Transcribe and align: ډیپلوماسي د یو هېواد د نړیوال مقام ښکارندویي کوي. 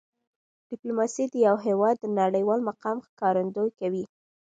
ډیپلوماسي 0.69 1.23
د 1.29 1.35
یو 1.47 1.55
هېواد 1.65 1.95
د 1.99 2.05
نړیوال 2.21 2.59
مقام 2.69 2.97
ښکارندویي 3.07 3.71
کوي. 3.79 4.03